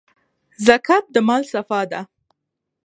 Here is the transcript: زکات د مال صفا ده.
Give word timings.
زکات 0.65 1.05
د 1.13 1.15
مال 1.27 1.43
صفا 1.51 1.81
ده. 1.91 2.01